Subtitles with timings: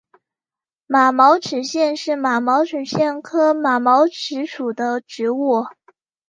[0.87, 5.67] 毛马齿苋是马齿苋科马齿苋属的植物。